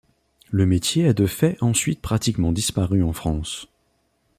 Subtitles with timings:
[0.49, 3.67] Le métier a de fait ensuite pratiquement disparu en France.